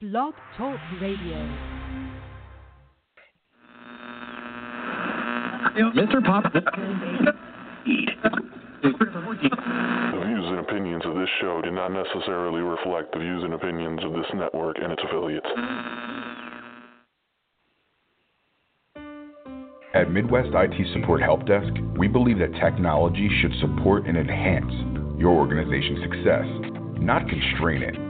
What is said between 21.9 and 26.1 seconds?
we believe that technology should support and enhance your organization's